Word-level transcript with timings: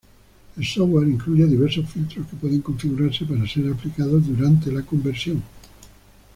El 0.57 0.65
software 0.65 1.07
incluye 1.07 1.45
diversos 1.45 1.87
filtros 1.87 2.25
que 2.25 2.35
pueden 2.35 2.61
configurarse 2.63 3.23
para 3.23 3.45
ser 3.47 3.71
aplicados 3.71 4.25
durante 4.25 4.71
la 4.71 4.81
conversión. 4.81 5.43